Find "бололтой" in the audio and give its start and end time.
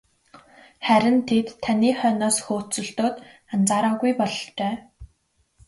4.19-4.73